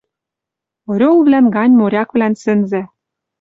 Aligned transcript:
Орелвлӓн 0.89 1.45
гань 1.55 1.75
моряквлӓн 1.79 2.33
сӹнзӓ. 2.41 2.81